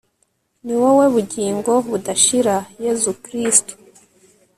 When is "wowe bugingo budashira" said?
0.81-2.55